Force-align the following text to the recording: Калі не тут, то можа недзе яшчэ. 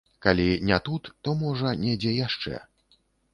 Калі 0.25 0.45
не 0.69 0.79
тут, 0.87 1.09
то 1.27 1.33
можа 1.43 1.75
недзе 1.83 2.15
яшчэ. 2.27 2.55